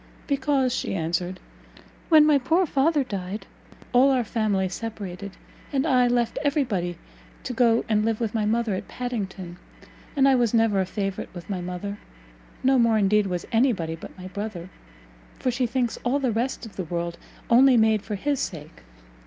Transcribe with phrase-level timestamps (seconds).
[0.25, 1.39] "Because," she answered,
[2.09, 3.45] "when my poor father died
[3.93, 5.33] all our family separated,
[5.71, 6.97] and I left every body
[7.43, 9.57] to go and live with my mother at Padington;
[10.15, 11.99] and I was never a favourite with my mother
[12.63, 14.71] no more, indeed, was any body but my brother,
[15.37, 18.81] for she thinks all the rest of the world only made for his sake.